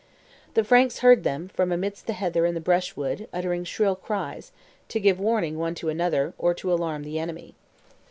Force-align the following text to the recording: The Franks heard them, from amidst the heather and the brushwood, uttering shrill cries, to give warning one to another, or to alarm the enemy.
The 0.55 0.63
Franks 0.63 1.01
heard 1.05 1.23
them, 1.23 1.49
from 1.53 1.71
amidst 1.71 2.07
the 2.07 2.13
heather 2.13 2.43
and 2.47 2.57
the 2.57 2.59
brushwood, 2.59 3.27
uttering 3.31 3.63
shrill 3.65 3.95
cries, 3.95 4.51
to 4.89 4.99
give 4.99 5.19
warning 5.19 5.59
one 5.59 5.75
to 5.75 5.89
another, 5.89 6.33
or 6.39 6.55
to 6.55 6.73
alarm 6.73 7.03
the 7.03 7.19
enemy. 7.19 7.53